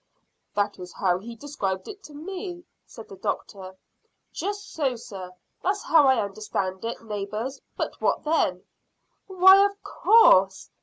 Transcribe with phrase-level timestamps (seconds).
[0.55, 3.75] "That is how he described it to me," said the doctor.
[4.33, 5.29] "Just so, sir.
[5.61, 8.63] That's how I understand it, neighbours; but what then?"
[9.27, 10.71] "Why, of course!"